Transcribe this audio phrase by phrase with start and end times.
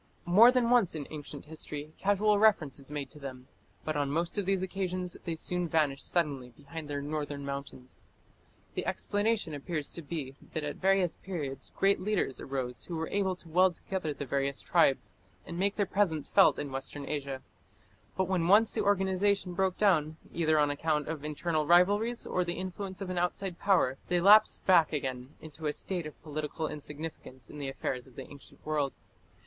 [0.25, 3.47] More than once in ancient history casual reference is made to them;
[3.85, 8.03] but on most of these occasions they soon vanish suddenly behind their northern mountains.
[8.73, 13.35] The explanation appears to be that at various periods great leaders arose who were able
[13.35, 15.13] to weld together the various tribes,
[15.45, 17.43] and make their presence felt in Western Asia.
[18.17, 22.57] But when once the organization broke down, either on account of internal rivalries or the
[22.57, 27.51] influence of an outside power, they lapsed back again into a state of political insignificance
[27.51, 28.95] in the affairs of the ancient world.